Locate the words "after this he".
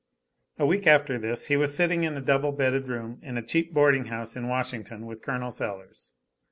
0.87-1.55